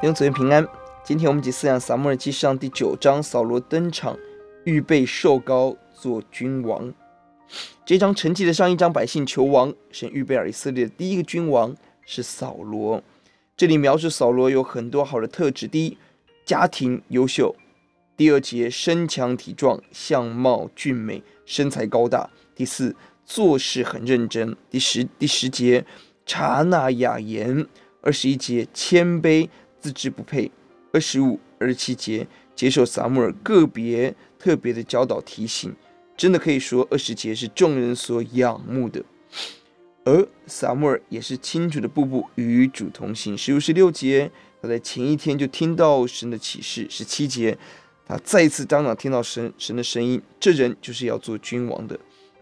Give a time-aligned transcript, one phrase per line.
[0.00, 0.66] 弟兄姊妹平安。
[1.04, 4.16] 今天我们解思想撒母耳记上第九章，扫罗登场，
[4.64, 6.90] 预备受膏做君王。
[7.84, 11.76] 这章承继了上一章，百姓求王，神预备以色列的第一个君王
[12.06, 13.02] 是扫罗。
[13.58, 15.98] 这里描述扫罗有很多好的特质：第一，
[16.46, 17.54] 家庭优秀；
[18.16, 22.96] 第二节，身强体壮，相貌俊美，身材高大；第四，
[23.26, 25.84] 做事很认真；第十第十节，
[26.24, 27.66] 察纳雅言；
[28.00, 29.50] 二十一节，谦卑。
[29.80, 30.50] 自知不配，
[30.92, 35.74] 二十五、二十七节接受撒母耳个别特别的教导提醒，
[36.16, 39.02] 真的可以说二十节是众人所仰慕的。
[40.04, 43.36] 而撒母耳也是清楚的步步与主同行。
[43.36, 44.30] 十五、十六节
[44.60, 46.86] 他在前一天就听到神的启示。
[46.88, 47.56] 十七节
[48.06, 51.98] 他再次当场听到神神的声音，这人就是要做君王的。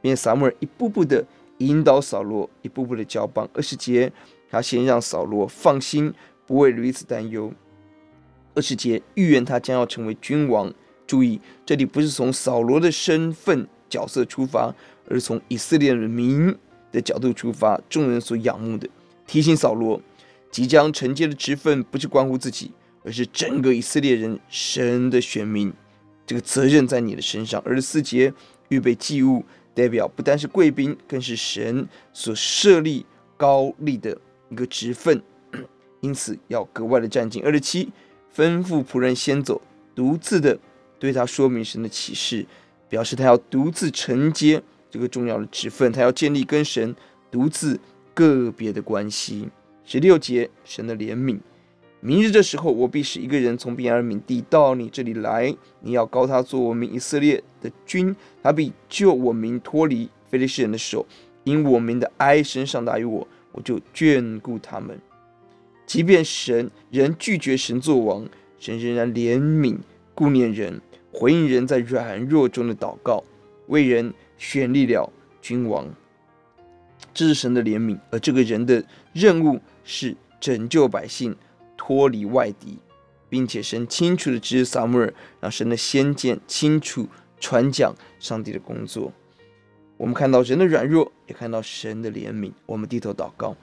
[0.00, 1.24] 并撒母耳一步步的
[1.58, 3.48] 引导扫罗，一步步的交棒。
[3.54, 4.10] 二十节
[4.50, 6.12] 他先让扫罗放心。
[6.46, 7.52] 不为如此担忧。
[8.54, 10.72] 二十节预言他将要成为君王。
[11.04, 14.74] 注意，这里不是从扫罗的身份角色出发，
[15.08, 16.54] 而是从以色列人民
[16.90, 18.88] 的角度出发，众人所仰慕的。
[19.26, 20.00] 提醒扫罗，
[20.50, 22.70] 即将承接的职分不是关乎自己，
[23.04, 25.70] 而是整个以色列人神的选民。
[26.24, 27.60] 这个责任在你的身上。
[27.66, 28.32] 二十四节
[28.68, 33.04] 预备祭物，代表不单是贵宾，更是神所设立
[33.36, 34.16] 高立的
[34.48, 35.20] 一个职分。
[36.02, 37.42] 因此要格外的战兢。
[37.42, 37.88] 二十七，
[38.36, 39.60] 吩咐仆人先走，
[39.94, 40.58] 独自的
[40.98, 42.44] 对他说明神的启示，
[42.88, 46.94] 表示他要独自承接这个重要的职分，他要建立跟神
[47.30, 47.80] 独自
[48.12, 49.48] 个别的关系。
[49.84, 51.38] 十六节，神的怜悯。
[52.00, 61.06] 明日这时候，我必使一个人从便雅悯地到你这里来，你要膏他做我民以色列的君，他必救我民脱离非利士人的手，
[61.44, 64.98] 因我民的哀声上达于我，我就眷顾他们。
[65.86, 68.28] 即便神人拒绝神做王，
[68.58, 69.78] 神仍然怜悯
[70.14, 70.80] 顾念人，
[71.12, 73.22] 回应人在软弱中的祷告，
[73.66, 75.88] 为人选立了君王。
[77.12, 78.82] 这是神的怜悯，而这个人的
[79.12, 81.36] 任务是拯救百姓
[81.76, 82.78] 脱离外敌，
[83.28, 87.06] 并且神清楚的指示撒母耳，让神的先见清楚
[87.38, 89.12] 传讲上帝的工作。
[89.98, 92.50] 我们看到人的软弱，也看到神的怜悯。
[92.66, 93.54] 我们低头祷告，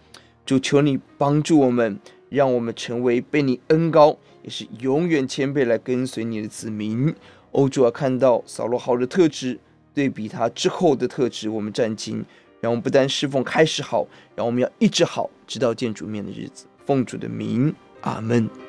[0.49, 1.99] 主求你帮助我们。
[2.29, 7.13] 让我们成为被你恩高，也是永远谦卑来跟随你的子民。
[7.51, 9.59] 欧主啊看到扫罗好的特质，
[9.95, 12.23] 对比他之后的特质，我们战兢。
[12.61, 16.65] 让我们不但侍奉开始好，让我们要一直好，直到见主面的日子。
[16.85, 18.68] 奉主的名，阿门。